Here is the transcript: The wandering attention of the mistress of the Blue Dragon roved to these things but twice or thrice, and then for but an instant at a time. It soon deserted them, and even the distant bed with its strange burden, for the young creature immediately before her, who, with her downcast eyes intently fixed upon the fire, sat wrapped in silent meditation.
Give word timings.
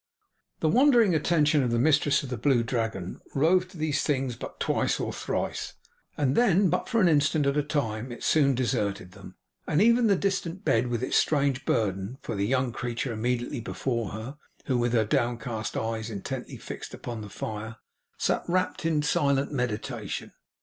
The 0.61 0.67
wandering 0.67 1.13
attention 1.13 1.61
of 1.61 1.69
the 1.69 1.77
mistress 1.77 2.23
of 2.23 2.29
the 2.29 2.35
Blue 2.37 2.63
Dragon 2.63 3.19
roved 3.35 3.69
to 3.69 3.77
these 3.77 4.01
things 4.01 4.35
but 4.35 4.59
twice 4.59 4.99
or 4.99 5.13
thrice, 5.13 5.73
and 6.17 6.35
then 6.35 6.63
for 6.71 6.77
but 6.77 6.93
an 6.95 7.07
instant 7.07 7.45
at 7.45 7.55
a 7.55 7.61
time. 7.61 8.11
It 8.11 8.23
soon 8.23 8.55
deserted 8.55 9.11
them, 9.11 9.35
and 9.67 9.79
even 9.79 10.07
the 10.07 10.15
distant 10.15 10.65
bed 10.65 10.87
with 10.87 11.03
its 11.03 11.17
strange 11.17 11.65
burden, 11.65 12.17
for 12.23 12.33
the 12.35 12.47
young 12.47 12.71
creature 12.71 13.13
immediately 13.13 13.61
before 13.61 14.09
her, 14.09 14.37
who, 14.65 14.79
with 14.79 14.93
her 14.93 15.05
downcast 15.05 15.77
eyes 15.77 16.09
intently 16.09 16.57
fixed 16.57 16.95
upon 16.95 17.21
the 17.21 17.29
fire, 17.29 17.75
sat 18.17 18.41
wrapped 18.47 18.87
in 18.87 19.03
silent 19.03 19.51
meditation. 19.51 20.31